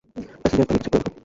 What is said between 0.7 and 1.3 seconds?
Check করে দেখ।